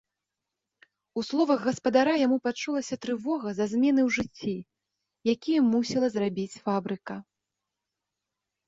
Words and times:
У 1.21 1.23
словах 1.27 1.59
гаспадара 1.67 2.13
яму 2.25 2.37
пачулася 2.49 2.95
трывога 3.05 3.47
за 3.59 3.65
змены 3.75 4.01
ў 4.07 4.09
жыцці, 4.17 4.55
якія 5.37 5.59
мусіла 5.77 6.07
зрабіць 6.17 6.61
фабрыка. 6.65 7.15